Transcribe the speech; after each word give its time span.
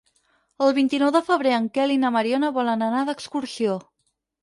El 0.67 0.73
vint-i-nou 0.77 1.11
de 1.17 1.21
febrer 1.27 1.53
en 1.59 1.69
Quel 1.77 1.95
i 1.99 1.99
na 2.07 2.13
Mariona 2.19 2.53
volen 2.59 2.89
anar 2.91 3.07
d'excursió. 3.11 3.81